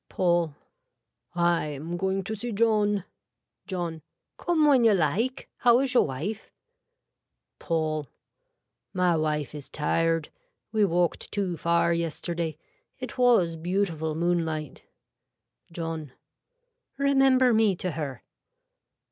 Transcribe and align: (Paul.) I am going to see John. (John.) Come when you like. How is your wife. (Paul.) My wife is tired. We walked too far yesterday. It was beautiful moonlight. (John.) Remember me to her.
(Paul.) 0.09 0.55
I 1.35 1.65
am 1.67 1.95
going 1.95 2.23
to 2.23 2.33
see 2.35 2.51
John. 2.51 3.03
(John.) 3.67 4.01
Come 4.35 4.65
when 4.67 4.83
you 4.83 4.95
like. 4.95 5.47
How 5.57 5.79
is 5.79 5.93
your 5.93 6.07
wife. 6.07 6.49
(Paul.) 7.59 8.07
My 8.95 9.15
wife 9.15 9.53
is 9.53 9.69
tired. 9.69 10.29
We 10.71 10.85
walked 10.85 11.31
too 11.31 11.55
far 11.55 11.93
yesterday. 11.93 12.57
It 12.97 13.19
was 13.19 13.55
beautiful 13.55 14.15
moonlight. 14.15 14.83
(John.) 15.71 16.13
Remember 16.97 17.53
me 17.53 17.75
to 17.75 17.91
her. 17.91 18.23